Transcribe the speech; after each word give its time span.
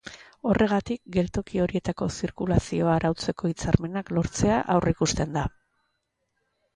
Horregatik, 0.51 1.01
geltoki 1.17 1.59
horietako 1.65 2.07
zirkulazioa 2.19 2.95
arautzeko 3.01 3.51
hitzarmenak 3.51 4.09
lortzea 4.19 4.57
aurreikusten 4.77 5.37
da. 5.37 5.45